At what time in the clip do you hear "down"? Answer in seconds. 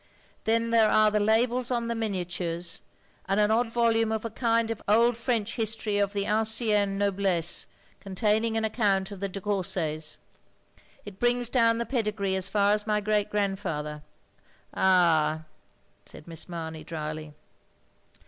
11.51-11.77